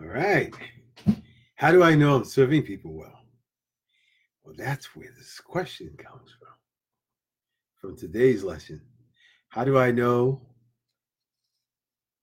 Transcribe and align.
All 0.00 0.06
right. 0.06 0.54
How 1.56 1.72
do 1.72 1.82
I 1.82 1.96
know 1.96 2.14
I'm 2.14 2.24
serving 2.24 2.62
people 2.62 2.92
well? 2.92 3.24
Well, 4.44 4.54
that's 4.56 4.94
where 4.94 5.12
this 5.16 5.40
question 5.40 5.90
comes 5.98 6.30
from. 6.38 6.54
From 7.80 7.96
today's 7.96 8.44
lesson. 8.44 8.80
How 9.48 9.64
do 9.64 9.76
I 9.76 9.90
know 9.90 10.42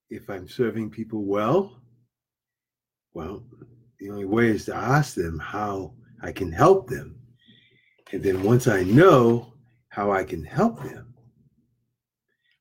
if 0.09 0.29
I'm 0.29 0.47
serving 0.47 0.89
people 0.89 1.25
well? 1.25 1.81
Well, 3.13 3.43
the 3.99 4.09
only 4.09 4.25
way 4.25 4.47
is 4.47 4.63
to 4.65 4.75
ask 4.75 5.13
them 5.15 5.37
how 5.37 5.95
I 6.21 6.31
can 6.31 6.53
help 6.53 6.87
them. 6.87 7.19
And 8.13 8.23
then 8.23 8.41
once 8.43 8.67
I 8.67 8.83
know 8.83 9.53
how 9.89 10.13
I 10.13 10.23
can 10.23 10.45
help 10.45 10.81
them, 10.81 11.13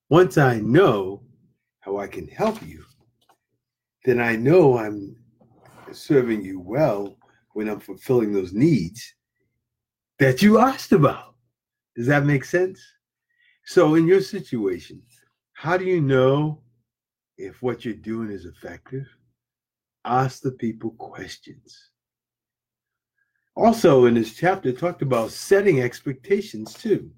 once 0.09 0.39
I 0.39 0.59
know 0.59 1.23
how 1.81 1.99
I 1.99 2.09
can 2.09 2.27
help 2.27 2.61
you, 2.63 2.85
then 4.05 4.21
I 4.21 4.37
know 4.37 4.79
I'm 4.79 5.17
serving 5.93 6.45
you 6.45 6.61
well 6.61 7.17
when 7.55 7.69
I'm 7.69 7.81
fulfilling 7.81 8.33
those 8.33 8.53
needs 8.53 9.15
that 10.19 10.43
you 10.43 10.59
asked 10.59 10.93
about. 10.93 11.35
Does 11.97 12.07
that 12.07 12.27
make 12.27 12.45
sense? 12.45 12.81
So, 13.67 13.95
in 13.95 14.07
your 14.07 14.21
situation, 14.21 15.03
how 15.55 15.77
do 15.77 15.85
you 15.85 16.01
know 16.01 16.61
if 17.39 17.63
what 17.63 17.85
you're 17.85 17.95
doing 17.95 18.31
is 18.31 18.45
effective? 18.45 19.07
Ask 20.05 20.43
the 20.43 20.53
people 20.53 20.91
questions. 20.99 21.91
Also, 23.57 24.05
in 24.05 24.15
this 24.15 24.35
chapter, 24.35 24.73
talked 24.73 25.01
about 25.01 25.31
setting 25.31 25.81
expectations 25.81 26.75
too. 26.75 27.11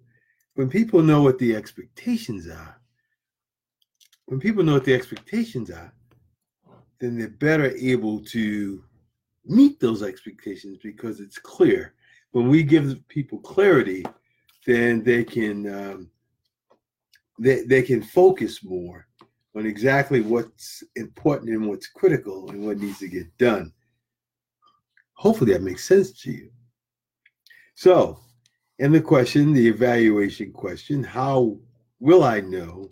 When 0.54 0.68
people 0.68 1.02
know 1.02 1.22
what 1.22 1.38
the 1.38 1.56
expectations 1.56 2.46
are, 2.46 2.80
when 4.26 4.38
people 4.38 4.62
know 4.62 4.74
what 4.74 4.84
the 4.84 4.94
expectations 4.94 5.70
are, 5.70 5.92
then 6.98 7.18
they're 7.18 7.28
better 7.28 7.74
able 7.76 8.20
to 8.24 8.82
meet 9.44 9.78
those 9.80 10.02
expectations 10.02 10.78
because 10.82 11.20
it's 11.20 11.38
clear. 11.38 11.94
When 12.32 12.48
we 12.48 12.62
give 12.62 13.06
people 13.08 13.38
clarity, 13.38 14.04
then 14.66 15.02
they 15.02 15.24
can 15.24 15.72
um, 15.72 16.10
they, 17.38 17.62
they 17.62 17.82
can 17.82 18.02
focus 18.02 18.64
more 18.64 19.06
on 19.54 19.66
exactly 19.66 20.20
what's 20.20 20.82
important 20.96 21.50
and 21.50 21.66
what's 21.66 21.86
critical 21.86 22.50
and 22.50 22.64
what 22.64 22.78
needs 22.78 22.98
to 22.98 23.08
get 23.08 23.36
done. 23.38 23.72
Hopefully 25.14 25.52
that 25.52 25.62
makes 25.62 25.84
sense 25.84 26.12
to 26.22 26.30
you. 26.30 26.50
So, 27.74 28.20
and 28.78 28.94
the 28.94 29.00
question, 29.00 29.52
the 29.52 29.66
evaluation 29.66 30.52
question, 30.52 31.02
how 31.02 31.58
will 32.00 32.22
I 32.22 32.40
know 32.40 32.90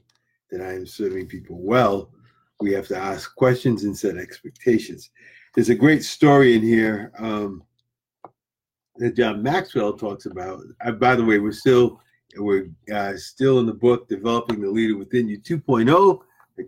that 0.51 0.63
I 0.63 0.73
am 0.73 0.87
serving 0.87 1.27
people 1.27 1.59
well? 1.61 2.14
We 2.61 2.73
have 2.73 2.89
to 2.89 2.97
ask 2.97 3.35
questions 3.35 3.85
and 3.85 3.97
set 3.97 4.17
expectations. 4.17 5.11
There's 5.55 5.71
a 5.71 5.75
great 5.75 6.05
story 6.05 6.55
in 6.55 6.63
here 6.63 7.13
um, 7.19 7.63
that 8.97 9.17
John 9.17 9.43
Maxwell 9.43 9.93
talks 9.95 10.27
about. 10.27 10.61
Uh, 10.85 10.93
by 10.93 11.17
the 11.17 11.25
way, 11.25 11.39
we're 11.39 11.53
still 11.53 12.01
we're 12.37 12.71
uh, 12.93 13.17
still 13.17 13.59
in 13.59 13.67
the 13.67 13.75
book 13.75 14.09
developing 14.09 14.61
the 14.61 14.71
leader 14.71 14.97
within 14.97 15.29
you 15.29 15.39
2.0 15.39 16.19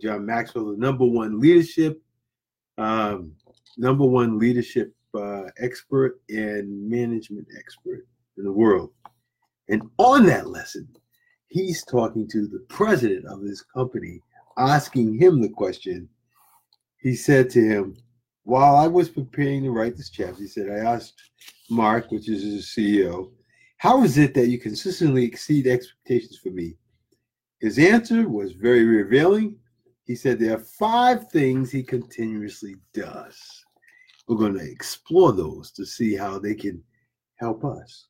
john 0.01 0.25
maxwell 0.25 0.65
the 0.65 0.77
number 0.77 1.05
one 1.05 1.39
leadership 1.39 2.01
um, 2.77 3.31
number 3.77 4.05
one 4.05 4.37
leadership 4.37 4.93
uh, 5.15 5.43
expert 5.59 6.21
and 6.29 6.89
management 6.89 7.47
expert 7.57 8.05
in 8.37 8.43
the 8.43 8.51
world 8.51 8.91
and 9.69 9.81
on 9.97 10.25
that 10.25 10.47
lesson 10.47 10.87
he's 11.47 11.83
talking 11.85 12.27
to 12.27 12.47
the 12.47 12.63
president 12.69 13.25
of 13.25 13.41
his 13.41 13.61
company 13.61 14.21
asking 14.57 15.13
him 15.13 15.41
the 15.41 15.49
question 15.49 16.09
he 16.97 17.15
said 17.15 17.49
to 17.49 17.61
him 17.61 17.95
while 18.43 18.75
i 18.75 18.87
was 18.87 19.09
preparing 19.09 19.63
to 19.63 19.71
write 19.71 19.95
this 19.95 20.09
chapter 20.09 20.41
he 20.41 20.47
said 20.47 20.69
i 20.69 20.93
asked 20.93 21.21
mark 21.69 22.09
which 22.11 22.29
is 22.29 22.43
his 22.43 22.65
ceo 22.65 23.29
how 23.77 24.03
is 24.03 24.17
it 24.17 24.33
that 24.33 24.47
you 24.47 24.59
consistently 24.59 25.23
exceed 25.23 25.67
expectations 25.67 26.37
for 26.37 26.49
me? 26.49 26.75
His 27.59 27.77
answer 27.77 28.27
was 28.27 28.53
very 28.53 28.83
revealing. 28.83 29.55
He 30.03 30.15
said 30.15 30.39
there 30.39 30.55
are 30.55 30.59
five 30.59 31.29
things 31.31 31.71
he 31.71 31.83
continuously 31.83 32.75
does. 32.93 33.65
We're 34.27 34.37
going 34.37 34.57
to 34.57 34.69
explore 34.71 35.31
those 35.31 35.71
to 35.71 35.85
see 35.85 36.15
how 36.15 36.39
they 36.39 36.55
can 36.55 36.83
help 37.35 37.63
us. 37.63 38.07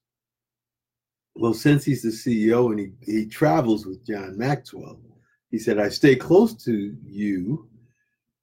Well, 1.35 1.53
since 1.53 1.83
he's 1.83 2.01
the 2.01 2.09
CEO 2.09 2.71
and 2.71 2.79
he, 2.79 2.91
he 3.01 3.25
travels 3.27 3.85
with 3.85 4.05
John 4.07 4.37
Maxwell, 4.37 4.99
he 5.51 5.59
said, 5.59 5.79
I 5.79 5.89
stay 5.89 6.15
close 6.15 6.53
to 6.65 6.95
you 7.05 7.69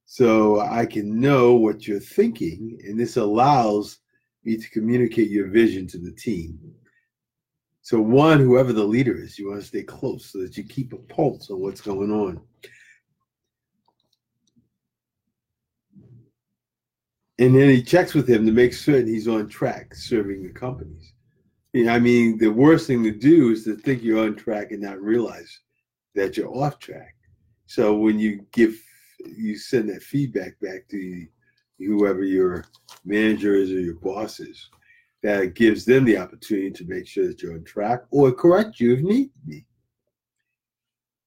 so 0.06 0.60
I 0.60 0.86
can 0.86 1.20
know 1.20 1.54
what 1.54 1.86
you're 1.86 2.00
thinking. 2.00 2.78
And 2.84 2.98
this 2.98 3.16
allows 3.16 3.98
me 4.44 4.56
to 4.56 4.70
communicate 4.70 5.30
your 5.30 5.48
vision 5.48 5.86
to 5.88 5.98
the 5.98 6.12
team. 6.12 6.58
So, 7.82 8.00
one, 8.00 8.40
whoever 8.40 8.72
the 8.72 8.84
leader 8.84 9.14
is, 9.14 9.38
you 9.38 9.48
want 9.48 9.60
to 9.60 9.66
stay 9.66 9.82
close 9.82 10.32
so 10.32 10.38
that 10.38 10.56
you 10.56 10.64
keep 10.64 10.94
a 10.94 10.96
pulse 10.96 11.50
on 11.50 11.60
what's 11.60 11.82
going 11.82 12.10
on. 12.10 12.40
And 17.38 17.54
then 17.54 17.68
he 17.68 17.82
checks 17.82 18.14
with 18.14 18.28
him 18.28 18.46
to 18.46 18.52
make 18.52 18.72
certain 18.72 19.08
he's 19.08 19.28
on 19.28 19.48
track 19.48 19.94
serving 19.94 20.44
the 20.44 20.52
companies. 20.52 21.12
I 21.74 21.98
mean, 21.98 22.38
the 22.38 22.48
worst 22.48 22.86
thing 22.86 23.02
to 23.02 23.10
do 23.10 23.50
is 23.50 23.64
to 23.64 23.76
think 23.76 24.02
you're 24.02 24.24
on 24.24 24.36
track 24.36 24.70
and 24.70 24.80
not 24.80 25.02
realize 25.02 25.60
that 26.14 26.36
you're 26.36 26.54
off 26.54 26.78
track. 26.78 27.14
So 27.66 27.96
when 27.96 28.18
you 28.18 28.46
give, 28.52 28.76
you 29.24 29.56
send 29.56 29.88
that 29.90 30.02
feedback 30.02 30.58
back 30.60 30.88
to 30.90 31.26
whoever 31.78 32.24
your 32.24 32.64
manager 33.04 33.54
is 33.54 33.70
or 33.70 33.80
your 33.80 33.96
boss 33.96 34.40
is 34.40 34.70
that 35.22 35.54
gives 35.54 35.84
them 35.84 36.04
the 36.04 36.18
opportunity 36.18 36.70
to 36.70 36.84
make 36.84 37.06
sure 37.06 37.26
that 37.26 37.42
you're 37.42 37.54
on 37.54 37.64
track 37.64 38.02
or 38.10 38.30
correct 38.30 38.78
you 38.78 38.94
if 38.94 39.00
need 39.00 39.30
be. 39.46 39.64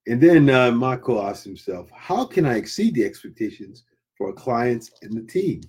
And 0.05 0.21
then 0.21 0.49
uh, 0.49 0.71
Mark 0.71 1.03
Cole 1.03 1.27
asked 1.27 1.43
himself, 1.43 1.89
how 1.93 2.23
can 2.23 2.45
I 2.45 2.55
exceed 2.55 2.95
the 2.95 3.03
expectations 3.03 3.83
for 4.17 4.31
clients 4.31 4.91
and 5.01 5.13
the 5.13 5.23
team? 5.23 5.61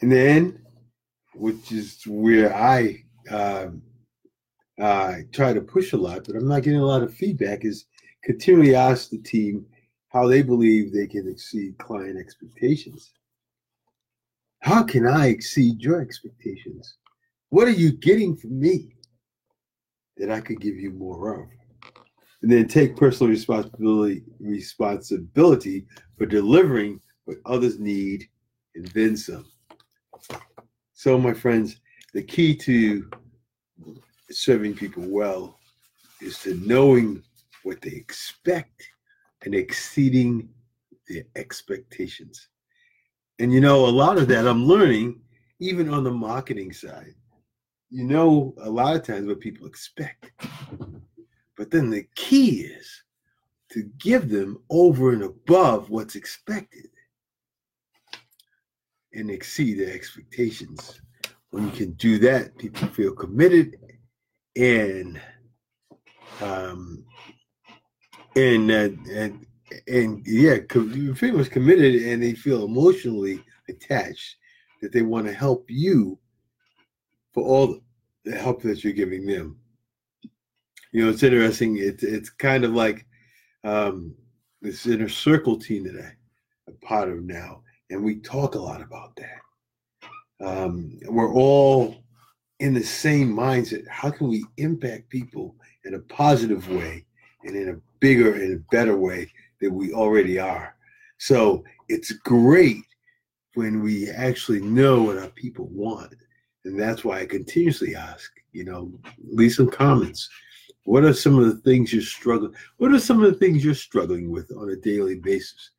And 0.00 0.10
then, 0.10 0.64
which 1.34 1.70
is 1.70 2.02
where 2.06 2.54
I 2.54 3.04
um, 3.30 3.82
uh, 4.80 5.16
try 5.32 5.52
to 5.52 5.60
push 5.60 5.92
a 5.92 5.96
lot, 5.96 6.24
but 6.26 6.36
I'm 6.36 6.48
not 6.48 6.62
getting 6.62 6.80
a 6.80 6.84
lot 6.84 7.02
of 7.02 7.14
feedback, 7.14 7.64
is 7.64 7.86
continually 8.22 8.74
ask 8.74 9.10
the 9.10 9.18
team 9.18 9.66
how 10.08 10.26
they 10.26 10.42
believe 10.42 10.92
they 10.92 11.06
can 11.06 11.28
exceed 11.28 11.78
client 11.78 12.18
expectations. 12.18 13.12
How 14.60 14.82
can 14.82 15.06
I 15.06 15.26
exceed 15.28 15.80
your 15.80 16.00
expectations? 16.00 16.96
What 17.48 17.66
are 17.66 17.72
you 17.72 17.92
getting 17.92 18.36
from 18.36 18.58
me 18.60 18.94
that 20.16 20.30
I 20.30 20.40
could 20.40 20.60
give 20.60 20.76
you 20.76 20.90
more 20.90 21.42
of? 21.42 21.48
And 22.42 22.50
then 22.50 22.66
take 22.66 22.96
personal 22.96 23.30
responsibility 23.30 24.22
responsibility 24.40 25.86
for 26.16 26.26
delivering 26.26 27.00
what 27.24 27.38
others 27.46 27.78
need 27.78 28.24
and 28.74 28.86
then 28.88 29.16
some. 29.16 29.46
So, 30.92 31.18
my 31.18 31.34
friends, 31.34 31.80
the 32.14 32.22
key 32.22 32.54
to 32.56 33.08
serving 34.34 34.74
people 34.74 35.04
well 35.06 35.58
is 36.20 36.38
to 36.40 36.54
knowing 36.66 37.22
what 37.62 37.80
they 37.80 37.90
expect 37.90 38.82
and 39.44 39.54
exceeding 39.54 40.48
their 41.08 41.24
expectations. 41.36 42.48
And 43.38 43.52
you 43.52 43.60
know, 43.60 43.86
a 43.86 43.88
lot 43.88 44.18
of 44.18 44.28
that 44.28 44.46
I'm 44.46 44.64
learning 44.64 45.20
even 45.58 45.88
on 45.88 46.04
the 46.04 46.10
marketing 46.10 46.72
side. 46.72 47.14
You 47.90 48.04
know, 48.04 48.54
a 48.62 48.70
lot 48.70 48.96
of 48.96 49.04
times 49.04 49.26
what 49.26 49.40
people 49.40 49.66
expect. 49.66 50.30
But 51.56 51.70
then 51.70 51.90
the 51.90 52.06
key 52.14 52.62
is 52.62 53.02
to 53.70 53.84
give 53.98 54.28
them 54.28 54.62
over 54.70 55.12
and 55.12 55.22
above 55.22 55.90
what's 55.90 56.14
expected 56.14 56.88
and 59.14 59.30
exceed 59.30 59.78
their 59.78 59.94
expectations. 59.94 61.00
When 61.50 61.66
you 61.66 61.70
can 61.70 61.92
do 61.92 62.18
that, 62.20 62.56
people 62.58 62.88
feel 62.88 63.12
committed 63.12 63.76
and 64.56 65.20
um, 66.40 67.04
and 68.36 68.70
uh, 68.70 68.88
and 69.10 69.46
and 69.86 70.26
yeah, 70.26 70.58
pretty 70.68 71.32
much 71.32 71.50
committed, 71.50 72.02
and 72.02 72.22
they 72.22 72.34
feel 72.34 72.64
emotionally 72.64 73.42
attached 73.68 74.36
that 74.80 74.92
they 74.92 75.02
want 75.02 75.26
to 75.26 75.32
help 75.32 75.64
you 75.68 76.18
for 77.32 77.44
all 77.44 77.80
the 78.24 78.36
help 78.36 78.62
that 78.62 78.84
you're 78.84 78.92
giving 78.92 79.26
them. 79.26 79.58
You 80.92 81.04
know, 81.04 81.10
it's 81.10 81.22
interesting. 81.22 81.78
It's 81.78 82.02
it's 82.02 82.30
kind 82.30 82.64
of 82.64 82.72
like 82.72 83.06
um, 83.64 84.14
this 84.60 84.86
inner 84.86 85.08
circle 85.08 85.58
team 85.58 85.84
that 85.84 86.14
I'm 86.68 86.74
part 86.82 87.08
of 87.08 87.22
now, 87.22 87.62
and 87.90 88.02
we 88.02 88.16
talk 88.20 88.54
a 88.54 88.60
lot 88.60 88.82
about 88.82 89.16
that. 89.16 90.46
Um, 90.46 90.98
we're 91.06 91.32
all 91.32 92.01
in 92.62 92.74
the 92.74 92.82
same 92.82 93.34
mindset. 93.34 93.86
How 93.88 94.10
can 94.10 94.28
we 94.28 94.44
impact 94.56 95.08
people 95.08 95.56
in 95.84 95.94
a 95.94 95.98
positive 95.98 96.68
way 96.70 97.04
and 97.44 97.56
in 97.56 97.68
a 97.70 97.80
bigger 98.00 98.34
and 98.34 98.54
a 98.54 98.64
better 98.70 98.96
way 98.96 99.30
than 99.60 99.74
we 99.74 99.92
already 99.92 100.38
are. 100.38 100.76
So 101.18 101.64
it's 101.88 102.12
great 102.12 102.84
when 103.54 103.82
we 103.82 104.10
actually 104.10 104.60
know 104.60 105.02
what 105.02 105.18
our 105.18 105.30
people 105.30 105.68
want. 105.70 106.14
And 106.64 106.78
that's 106.78 107.04
why 107.04 107.20
I 107.20 107.26
continuously 107.26 107.94
ask, 107.94 108.30
you 108.52 108.64
know, 108.64 108.92
leave 109.24 109.52
some 109.52 109.70
comments. 109.70 110.28
What 110.84 111.04
are 111.04 111.14
some 111.14 111.38
of 111.38 111.46
the 111.46 111.60
things 111.62 111.92
you're 111.92 112.02
struggling? 112.02 112.54
What 112.78 112.92
are 112.92 112.98
some 112.98 113.22
of 113.22 113.32
the 113.32 113.38
things 113.38 113.64
you're 113.64 113.74
struggling 113.74 114.30
with 114.30 114.50
on 114.56 114.70
a 114.70 114.76
daily 114.76 115.16
basis 115.16 115.70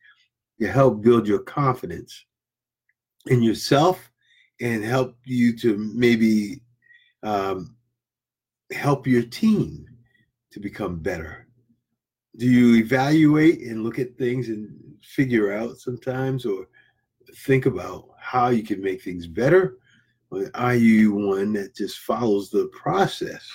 to 0.61 0.71
help 0.71 1.01
build 1.01 1.27
your 1.27 1.39
confidence 1.39 2.25
in 3.27 3.41
yourself 3.41 4.11
and 4.61 4.83
help 4.83 5.17
you 5.25 5.57
to 5.57 5.77
maybe 5.93 6.61
um, 7.23 7.75
help 8.71 9.07
your 9.07 9.23
team 9.23 9.87
to 10.51 10.59
become 10.59 10.99
better? 10.99 11.47
Do 12.37 12.47
you 12.47 12.75
evaluate 12.75 13.61
and 13.61 13.83
look 13.83 13.99
at 13.99 14.17
things 14.17 14.49
and 14.49 14.69
figure 15.01 15.53
out 15.53 15.77
sometimes 15.77 16.45
or 16.45 16.67
think 17.45 17.65
about 17.65 18.09
how 18.19 18.49
you 18.49 18.63
can 18.63 18.81
make 18.81 19.01
things 19.01 19.27
better? 19.27 19.77
Or 20.31 20.49
are 20.55 20.75
you 20.75 21.13
one 21.13 21.53
that 21.53 21.75
just 21.75 21.99
follows 21.99 22.49
the 22.49 22.69
process 22.73 23.47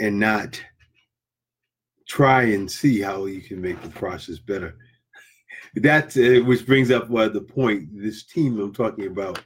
and 0.00 0.18
not 0.18 0.60
try 2.08 2.42
and 2.42 2.68
see 2.68 3.00
how 3.00 3.26
you 3.26 3.40
can 3.40 3.60
make 3.60 3.80
the 3.82 3.90
process 3.90 4.38
better? 4.38 4.76
That's 5.76 6.16
uh, 6.16 6.40
which 6.44 6.66
brings 6.66 6.90
up 6.90 7.14
uh, 7.14 7.28
the 7.28 7.40
point. 7.40 7.88
This 7.92 8.24
team 8.24 8.58
I'm 8.58 8.74
talking 8.74 9.06
about, 9.06 9.40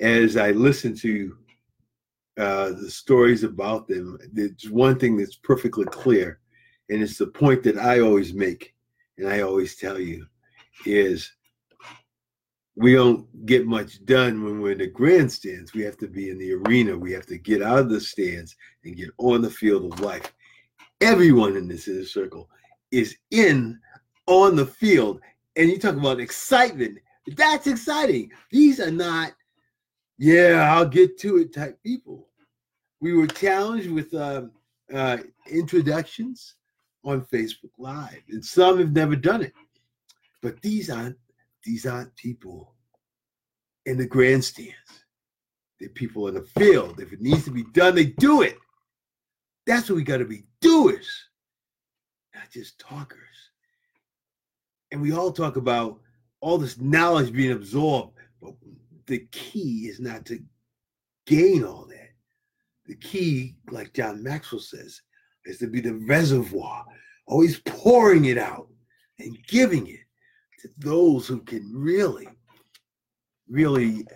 as 0.00 0.38
I 0.38 0.52
listen 0.52 0.96
to 0.98 1.36
uh, 2.38 2.70
the 2.70 2.90
stories 2.90 3.44
about 3.44 3.88
them, 3.88 4.18
there's 4.32 4.70
one 4.70 4.98
thing 4.98 5.16
that's 5.16 5.36
perfectly 5.36 5.84
clear, 5.86 6.40
and 6.88 7.02
it's 7.02 7.18
the 7.18 7.26
point 7.26 7.62
that 7.64 7.78
I 7.78 8.00
always 8.00 8.32
make, 8.32 8.74
and 9.18 9.28
I 9.28 9.40
always 9.40 9.76
tell 9.76 9.98
you, 9.98 10.26
is 10.86 11.30
we 12.76 12.94
don't 12.94 13.26
get 13.44 13.66
much 13.66 14.02
done 14.06 14.42
when 14.42 14.60
we're 14.60 14.72
in 14.72 14.78
the 14.78 14.86
grandstands. 14.86 15.74
We 15.74 15.82
have 15.82 15.98
to 15.98 16.08
be 16.08 16.30
in 16.30 16.38
the 16.38 16.54
arena. 16.54 16.96
We 16.96 17.12
have 17.12 17.26
to 17.26 17.36
get 17.36 17.62
out 17.62 17.80
of 17.80 17.90
the 17.90 18.00
stands 18.00 18.56
and 18.84 18.96
get 18.96 19.10
on 19.18 19.42
the 19.42 19.50
field 19.50 19.92
of 19.92 20.00
life. 20.00 20.32
Everyone 21.02 21.56
in 21.56 21.68
this 21.68 21.88
inner 21.88 22.06
circle 22.06 22.48
is 22.90 23.16
in 23.30 23.78
on 24.26 24.56
the 24.56 24.64
field. 24.64 25.20
And 25.56 25.68
you 25.68 25.78
talk 25.78 25.96
about 25.96 26.20
excitement. 26.20 26.98
That's 27.36 27.66
exciting. 27.66 28.30
These 28.50 28.80
are 28.80 28.90
not, 28.90 29.32
yeah, 30.20 30.70
I'll 30.70 30.86
get 30.86 31.18
to 31.20 31.38
it 31.38 31.54
type 31.54 31.82
people. 31.82 32.28
We 33.00 33.14
were 33.14 33.26
challenged 33.26 33.90
with 33.90 34.12
uh, 34.12 34.42
uh, 34.92 35.16
introductions 35.50 36.56
on 37.02 37.22
Facebook 37.22 37.70
Live, 37.78 38.20
and 38.28 38.44
some 38.44 38.78
have 38.78 38.92
never 38.92 39.16
done 39.16 39.40
it. 39.40 39.54
But 40.42 40.60
these 40.60 40.90
aren't 40.90 41.16
these 41.64 41.86
aren't 41.86 42.14
people 42.16 42.74
in 43.86 43.96
the 43.96 44.06
grandstands. 44.06 44.74
They're 45.78 45.88
people 45.88 46.28
in 46.28 46.34
the 46.34 46.42
field. 46.42 47.00
If 47.00 47.14
it 47.14 47.22
needs 47.22 47.46
to 47.46 47.50
be 47.50 47.64
done, 47.72 47.94
they 47.94 48.04
do 48.18 48.42
it. 48.42 48.58
That's 49.66 49.88
what 49.88 49.96
we 49.96 50.02
got 50.02 50.18
to 50.18 50.26
be 50.26 50.44
doers, 50.60 51.08
not 52.34 52.50
just 52.50 52.78
talkers. 52.78 53.18
And 54.92 55.00
we 55.00 55.12
all 55.12 55.32
talk 55.32 55.56
about 55.56 55.98
all 56.42 56.58
this 56.58 56.78
knowledge 56.78 57.32
being 57.32 57.52
absorbed, 57.52 58.18
but 58.42 58.52
the 59.06 59.26
key 59.32 59.88
is 59.88 60.00
not 60.00 60.24
to 60.26 60.40
gain 61.26 61.64
all 61.64 61.86
that. 61.86 62.10
The 62.86 62.96
key, 62.96 63.56
like 63.70 63.94
John 63.94 64.22
Maxwell 64.22 64.60
says, 64.60 65.00
is 65.44 65.58
to 65.58 65.66
be 65.66 65.80
the 65.80 65.94
reservoir, 65.94 66.84
always 67.26 67.60
pouring 67.60 68.24
it 68.26 68.38
out 68.38 68.68
and 69.18 69.36
giving 69.46 69.86
it 69.86 70.00
to 70.60 70.68
those 70.78 71.26
who 71.26 71.40
can 71.40 71.72
really, 71.74 72.28
really 73.48 74.06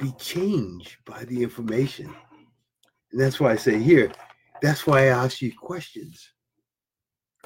be 0.00 0.12
changed 0.18 0.96
by 1.06 1.24
the 1.24 1.42
information. 1.42 2.14
And 3.10 3.20
that's 3.20 3.40
why 3.40 3.52
I 3.52 3.56
say 3.56 3.78
here, 3.78 4.12
that's 4.60 4.86
why 4.86 5.04
I 5.04 5.06
ask 5.06 5.40
you 5.42 5.52
questions. 5.56 6.32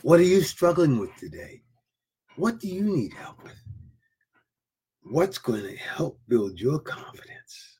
What 0.02 0.20
are 0.20 0.24
you 0.24 0.42
struggling 0.42 0.98
with 0.98 1.14
today? 1.16 1.62
What 2.36 2.60
do 2.60 2.68
you 2.68 2.82
need 2.82 3.14
help 3.14 3.42
with? 3.42 3.65
What's 5.08 5.38
going 5.38 5.62
to 5.62 5.76
help 5.76 6.20
build 6.26 6.58
your 6.58 6.80
confidence? 6.80 7.78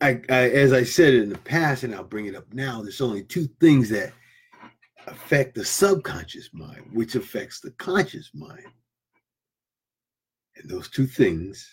I, 0.00 0.20
I, 0.30 0.50
as 0.50 0.72
I 0.72 0.84
said 0.84 1.14
in 1.14 1.28
the 1.28 1.38
past, 1.38 1.82
and 1.82 1.94
I'll 1.94 2.04
bring 2.04 2.26
it 2.26 2.36
up 2.36 2.52
now, 2.52 2.80
there's 2.82 3.00
only 3.00 3.24
two 3.24 3.48
things 3.60 3.90
that 3.90 4.12
affect 5.06 5.54
the 5.54 5.64
subconscious 5.64 6.50
mind, 6.52 6.84
which 6.92 7.16
affects 7.16 7.60
the 7.60 7.72
conscious 7.72 8.30
mind. 8.32 8.66
And 10.56 10.70
those 10.70 10.88
two 10.88 11.06
things, 11.06 11.68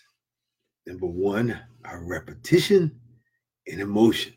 number 0.86 1.06
one, 1.06 1.58
are 1.84 2.04
repetition 2.04 3.00
and 3.66 3.80
emotion. 3.80 4.34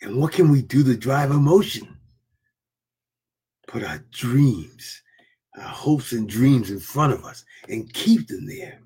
And 0.00 0.16
what 0.16 0.32
can 0.32 0.50
we 0.50 0.62
do 0.62 0.82
to 0.84 0.96
drive 0.96 1.32
emotion? 1.32 1.98
Put 3.66 3.84
our 3.84 3.98
dreams, 4.10 5.02
our 5.58 5.68
hopes 5.68 6.12
and 6.12 6.28
dreams 6.28 6.70
in 6.70 6.80
front 6.80 7.12
of 7.12 7.24
us 7.24 7.44
and 7.68 7.92
keep 7.92 8.28
them 8.28 8.46
there 8.46 8.80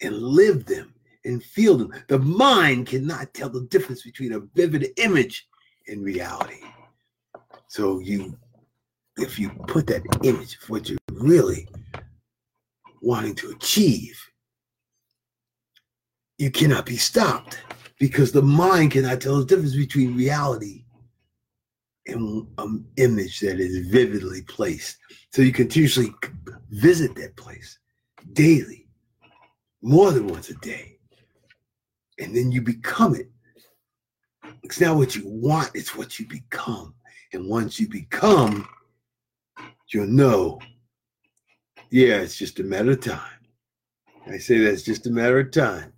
and 0.00 0.16
live 0.16 0.64
them 0.66 0.94
and 1.24 1.42
feel 1.42 1.76
them. 1.76 1.92
The 2.08 2.18
mind 2.18 2.86
cannot 2.86 3.32
tell 3.34 3.48
the 3.48 3.62
difference 3.62 4.02
between 4.02 4.32
a 4.32 4.40
vivid 4.40 4.88
image 4.96 5.48
and 5.88 6.04
reality. 6.04 6.60
So 7.68 8.00
you 8.00 8.36
if 9.18 9.38
you 9.38 9.50
put 9.68 9.86
that 9.88 10.02
image 10.22 10.58
of 10.62 10.70
what 10.70 10.88
you're 10.88 10.98
really 11.10 11.68
wanting 13.02 13.34
to 13.36 13.50
achieve, 13.50 14.18
you 16.38 16.50
cannot 16.50 16.86
be 16.86 16.96
stopped 16.96 17.58
because 17.98 18.32
the 18.32 18.42
mind 18.42 18.92
cannot 18.92 19.20
tell 19.20 19.38
the 19.38 19.44
difference 19.44 19.76
between 19.76 20.16
reality 20.16 20.84
and 22.06 22.16
an 22.16 22.46
um, 22.58 22.86
image 22.96 23.40
that 23.40 23.60
is 23.60 23.86
vividly 23.88 24.42
placed. 24.42 24.98
So 25.32 25.42
you 25.42 25.52
continuously 25.52 26.12
visit 26.70 27.14
that 27.16 27.36
place 27.36 27.78
daily, 28.32 28.88
more 29.82 30.10
than 30.10 30.26
once 30.26 30.50
a 30.50 30.54
day. 30.54 30.98
And 32.18 32.36
then 32.36 32.52
you 32.52 32.60
become 32.60 33.14
it. 33.14 33.30
It's 34.62 34.80
not 34.80 34.96
what 34.96 35.16
you 35.16 35.22
want, 35.26 35.70
it's 35.74 35.96
what 35.96 36.18
you 36.18 36.26
become. 36.26 36.94
And 37.32 37.48
once 37.48 37.80
you 37.80 37.88
become, 37.88 38.68
you'll 39.88 40.06
know, 40.06 40.60
yeah, 41.90 42.16
it's 42.16 42.36
just 42.36 42.60
a 42.60 42.64
matter 42.64 42.92
of 42.92 43.00
time. 43.00 43.20
I 44.26 44.38
say 44.38 44.58
that's 44.58 44.82
just 44.82 45.06
a 45.06 45.10
matter 45.10 45.38
of 45.40 45.50
time. 45.50 45.91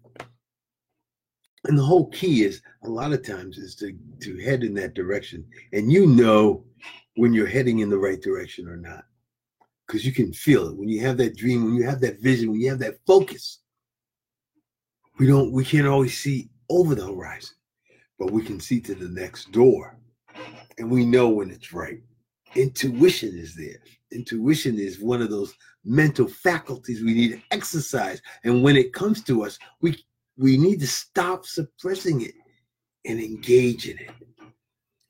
And 1.64 1.78
the 1.78 1.82
whole 1.82 2.10
key 2.10 2.44
is 2.44 2.60
a 2.82 2.88
lot 2.88 3.12
of 3.12 3.26
times 3.26 3.58
is 3.58 3.74
to, 3.76 3.96
to 4.20 4.38
head 4.38 4.62
in 4.62 4.74
that 4.74 4.94
direction. 4.94 5.44
And 5.72 5.90
you 5.90 6.06
know 6.06 6.64
when 7.16 7.32
you're 7.32 7.46
heading 7.46 7.78
in 7.78 7.88
the 7.88 7.98
right 7.98 8.20
direction 8.20 8.68
or 8.68 8.76
not. 8.76 9.04
Because 9.86 10.04
you 10.04 10.12
can 10.12 10.32
feel 10.32 10.68
it. 10.68 10.76
When 10.76 10.88
you 10.88 11.00
have 11.02 11.18
that 11.18 11.36
dream, 11.36 11.64
when 11.64 11.74
you 11.74 11.84
have 11.84 12.00
that 12.00 12.20
vision, 12.20 12.50
when 12.50 12.60
you 12.60 12.70
have 12.70 12.78
that 12.78 12.98
focus, 13.06 13.60
we 15.18 15.26
don't 15.26 15.52
we 15.52 15.64
can't 15.64 15.86
always 15.86 16.16
see 16.16 16.48
over 16.70 16.94
the 16.94 17.06
horizon, 17.06 17.54
but 18.18 18.30
we 18.30 18.42
can 18.42 18.58
see 18.58 18.80
to 18.80 18.94
the 18.94 19.08
next 19.08 19.52
door. 19.52 19.98
And 20.78 20.90
we 20.90 21.04
know 21.04 21.28
when 21.28 21.50
it's 21.50 21.72
right 21.72 22.00
intuition 22.56 23.36
is 23.36 23.54
there. 23.54 23.78
Intuition 24.12 24.78
is 24.78 25.00
one 25.00 25.22
of 25.22 25.30
those 25.30 25.54
mental 25.84 26.28
faculties 26.28 27.02
we 27.02 27.14
need 27.14 27.32
to 27.32 27.42
exercise. 27.50 28.20
And 28.44 28.62
when 28.62 28.76
it 28.76 28.92
comes 28.92 29.22
to 29.24 29.44
us, 29.44 29.58
we 29.80 30.02
we 30.36 30.56
need 30.56 30.80
to 30.80 30.86
stop 30.86 31.46
suppressing 31.46 32.22
it 32.22 32.34
and 33.04 33.20
engage 33.20 33.88
in 33.88 33.98
it. 33.98 34.10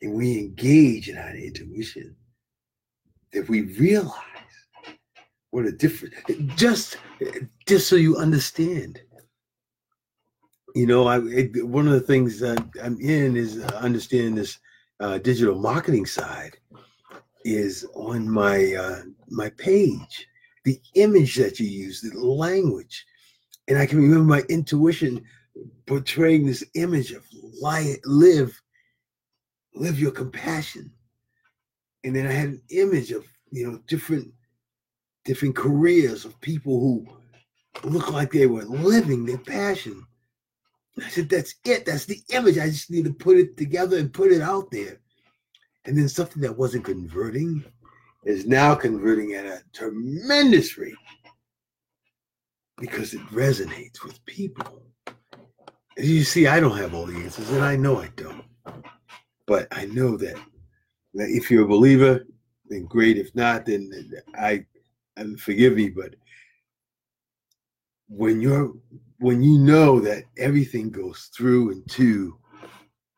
And 0.03 0.15
we 0.15 0.39
engage 0.39 1.09
in 1.09 1.17
our 1.17 1.35
intuition. 1.35 2.15
That 3.33 3.49
we 3.49 3.63
realize 3.63 4.13
what 5.51 5.67
a 5.67 5.73
difference. 5.73 6.15
Just 6.57 6.99
just 7.67 7.89
so 7.89 7.97
you 7.97 8.17
understand. 8.17 9.01
You 10.75 10.87
know, 10.87 11.07
I 11.07 11.21
it, 11.21 11.67
one 11.67 11.87
of 11.87 11.93
the 11.95 12.01
things 12.01 12.39
that 12.41 12.63
I'm 12.83 13.01
in 13.01 13.37
is 13.37 13.63
understanding 13.63 14.35
this 14.35 14.59
uh, 15.01 15.19
digital 15.19 15.55
marketing 15.57 16.07
side 16.07 16.57
is 17.45 17.87
on 17.95 18.29
my 18.29 18.75
uh, 18.75 19.03
my 19.29 19.51
page. 19.51 20.27
The 20.65 20.81
image 20.95 21.37
that 21.37 21.61
you 21.61 21.67
use, 21.67 22.01
the 22.01 22.19
language, 22.19 23.05
and 23.69 23.79
I 23.79 23.87
can 23.87 23.99
remember 23.99 24.25
my 24.25 24.43
intuition 24.49 25.25
portraying 25.87 26.47
this 26.47 26.65
image 26.75 27.13
of 27.13 27.25
live, 27.61 27.99
live, 28.05 29.99
your 29.99 30.11
compassion, 30.11 30.93
and 32.05 32.15
then 32.15 32.27
I 32.27 32.33
had 32.33 32.49
an 32.51 32.63
image 32.71 33.11
of 33.11 33.25
you 33.51 33.71
know 33.71 33.79
different 33.87 34.33
different 35.25 35.57
careers 35.57 36.25
of 36.25 36.41
people 36.41 36.79
who 36.81 37.89
look 37.89 38.13
like 38.13 38.31
they 38.31 38.47
were 38.47 38.65
living 38.65 39.25
their 39.25 39.39
passion. 39.39 40.07
I 41.03 41.09
said, 41.09 41.29
that's 41.29 41.55
it. 41.65 41.87
That's 41.87 42.05
the 42.05 42.21
image. 42.29 42.59
I 42.59 42.67
just 42.67 42.91
need 42.91 43.05
to 43.07 43.13
put 43.13 43.39
it 43.39 43.57
together 43.57 43.99
and 43.99 44.13
put 44.13 44.31
it 44.31 44.43
out 44.43 44.71
there 44.71 45.01
and 45.87 45.97
then 45.97 46.09
something 46.09 46.43
that 46.43 46.57
wasn't 46.57 46.85
converting 46.85 47.65
is 48.25 48.47
now 48.47 48.75
converting 48.75 49.35
at 49.35 49.45
a 49.45 49.63
tremendous 49.73 50.79
rate 50.79 50.95
because 52.79 53.15
it 53.15 53.21
resonates 53.29 54.03
with 54.05 54.25
people. 54.27 54.83
As 55.97 56.11
you 56.11 56.25
see, 56.25 56.47
I 56.47 56.61
don't 56.61 56.77
have 56.77 56.95
all 56.95 57.07
the 57.07 57.17
answers, 57.17 57.51
and 57.51 57.65
I 57.65 57.77
know 57.77 58.01
I 58.01 58.09
don't. 58.17 58.45
But 59.47 59.69
I 59.71 59.87
know 59.87 60.17
that, 60.17 60.37
that 61.15 61.29
if 61.29 61.51
you're 61.51 61.65
a 61.65 61.69
believer, 61.69 62.27
then 62.67 62.87
great. 62.87 63.19
If 63.19 63.35
not, 63.35 63.67
then 63.67 64.11
I, 64.35 64.65
I 65.17 65.25
forgive 65.39 65.75
me. 65.75 65.91
But 65.91 66.15
when 68.09 68.41
you're 68.41 68.73
when 69.19 69.43
you 69.43 69.59
know 69.59 70.01
that 70.01 70.25
everything 70.37 70.91
goes 70.91 71.31
through 71.37 71.71
and 71.71 71.89
to 71.91 72.37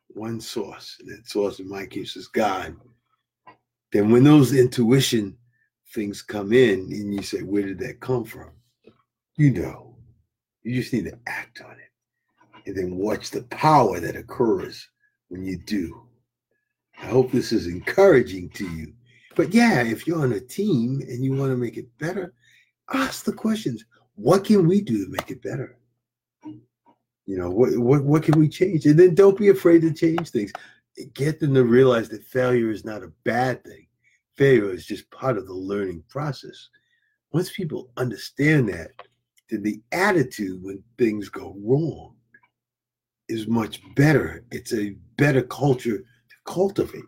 one 0.09 0.39
source, 0.39 0.97
and 0.99 1.09
that 1.09 1.27
source 1.27 1.59
in 1.59 1.67
my 1.67 1.85
case 1.85 2.15
is 2.15 2.27
God, 2.27 2.75
then 3.91 4.11
when 4.11 4.23
those 4.23 4.53
intuition 4.53 5.37
things 5.93 6.21
come 6.21 6.53
in 6.53 6.79
and 6.79 7.13
you 7.13 7.21
say, 7.21 7.41
Where 7.41 7.63
did 7.63 7.79
that 7.79 7.99
come 7.99 8.25
from? 8.25 8.51
You 9.37 9.51
know. 9.51 9.95
You 10.63 10.75
just 10.75 10.91
need 10.91 11.05
to 11.05 11.17
act 11.27 11.61
on 11.61 11.71
it. 11.71 12.67
And 12.67 12.75
then 12.75 12.97
watch 12.97 13.31
the 13.31 13.43
power 13.43 13.99
that 13.99 14.17
occurs 14.17 14.85
when 15.29 15.45
you 15.45 15.57
do. 15.57 16.01
I 17.01 17.05
hope 17.05 17.31
this 17.31 17.51
is 17.51 17.67
encouraging 17.67 18.49
to 18.51 18.69
you. 18.69 18.93
But 19.35 19.53
yeah, 19.53 19.83
if 19.83 20.07
you're 20.07 20.21
on 20.21 20.33
a 20.33 20.39
team 20.39 21.01
and 21.07 21.23
you 21.23 21.35
want 21.35 21.51
to 21.51 21.57
make 21.57 21.77
it 21.77 21.85
better, 21.99 22.33
ask 22.91 23.23
the 23.23 23.31
questions. 23.31 23.85
What 24.15 24.43
can 24.43 24.67
we 24.67 24.81
do 24.81 25.05
to 25.05 25.11
make 25.11 25.29
it 25.29 25.43
better? 25.43 25.77
You 26.43 27.37
know, 27.37 27.49
what 27.49 27.77
what 27.77 28.03
what 28.03 28.23
can 28.23 28.39
we 28.39 28.49
change? 28.49 28.85
And 28.85 28.97
then 28.97 29.13
don't 29.13 29.37
be 29.37 29.49
afraid 29.49 29.81
to 29.81 29.93
change 29.93 30.29
things. 30.29 30.51
Get 31.13 31.39
them 31.39 31.53
to 31.53 31.63
realize 31.63 32.09
that 32.09 32.23
failure 32.23 32.71
is 32.71 32.83
not 32.83 33.03
a 33.03 33.11
bad 33.25 33.63
thing. 33.63 33.87
Failure 34.35 34.71
is 34.71 34.85
just 34.85 35.11
part 35.11 35.37
of 35.37 35.45
the 35.45 35.53
learning 35.53 36.03
process. 36.09 36.69
Once 37.31 37.51
people 37.51 37.91
understand 37.97 38.69
that, 38.69 38.91
then 39.49 39.63
the 39.63 39.81
attitude 39.91 40.61
when 40.63 40.83
things 40.97 41.29
go 41.29 41.55
wrong 41.63 42.15
is 43.29 43.47
much 43.47 43.81
better. 43.95 44.43
It's 44.51 44.73
a 44.73 44.95
better 45.17 45.41
culture 45.41 45.97
to 45.97 46.35
cultivate. 46.45 47.03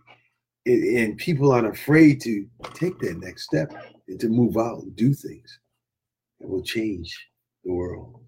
And, 0.66 0.98
and 0.98 1.18
people 1.18 1.52
aren't 1.52 1.68
afraid 1.68 2.22
to 2.22 2.46
take 2.74 3.00
that 3.00 3.20
next 3.20 3.44
step 3.44 3.72
and 4.08 4.20
to 4.20 4.30
move 4.30 4.58
out 4.58 4.84
and 4.84 4.96
do 4.96 5.14
things 5.14 5.60
that 6.40 6.48
will 6.48 6.64
change 6.64 7.30
the 7.64 7.74
world. 7.74 8.22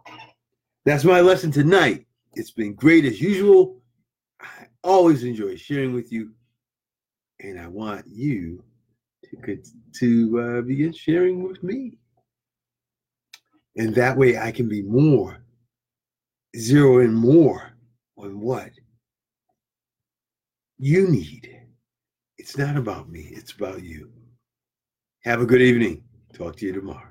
That's 0.85 1.03
my 1.03 1.21
lesson 1.21 1.51
tonight. 1.51 2.05
It's 2.33 2.51
been 2.51 2.73
great 2.73 3.05
as 3.05 3.21
usual. 3.21 3.81
I 4.41 4.67
always 4.83 5.23
enjoy 5.23 5.55
sharing 5.55 5.93
with 5.93 6.11
you, 6.11 6.31
and 7.39 7.59
I 7.59 7.67
want 7.67 8.05
you 8.07 8.63
to 9.45 9.57
to 9.99 10.39
uh, 10.39 10.61
begin 10.61 10.93
sharing 10.93 11.43
with 11.43 11.61
me, 11.61 11.97
and 13.77 13.95
that 13.95 14.17
way 14.17 14.37
I 14.37 14.51
can 14.51 14.67
be 14.67 14.81
more 14.81 15.43
zero 16.57 16.99
in 16.99 17.13
more 17.13 17.71
on 18.17 18.39
what 18.39 18.71
you 20.77 21.07
need. 21.07 21.57
It's 22.37 22.57
not 22.57 22.75
about 22.75 23.09
me; 23.09 23.29
it's 23.31 23.51
about 23.51 23.83
you. 23.83 24.11
Have 25.23 25.41
a 25.41 25.45
good 25.45 25.61
evening. 25.61 26.03
Talk 26.33 26.55
to 26.57 26.65
you 26.65 26.73
tomorrow. 26.73 27.10